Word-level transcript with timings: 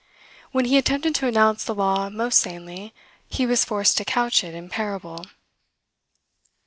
When 0.51 0.65
he 0.65 0.79
attempted 0.79 1.13
to 1.13 1.27
announce 1.27 1.63
the 1.63 1.75
law 1.75 2.09
most 2.09 2.39
sanely, 2.39 2.91
he 3.29 3.45
was 3.45 3.63
forced 3.63 3.97
to 3.97 4.03
couch 4.03 4.43
it 4.43 4.55
in 4.55 4.67
parable. 4.67 5.27